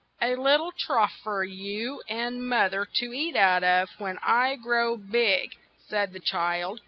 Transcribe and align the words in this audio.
"A 0.19 0.35
lit 0.35 0.57
tle 0.57 0.71
trough 0.71 1.13
for 1.23 1.43
you 1.43 2.01
and 2.09 2.49
moth 2.49 2.73
er 2.73 2.87
to 2.91 3.13
eat 3.13 3.35
out 3.35 3.63
of 3.63 3.87
when 3.99 4.17
I 4.23 4.55
grow 4.55 4.97
big," 4.97 5.55
said 5.77 6.11
the 6.11 6.19
child. 6.19 6.79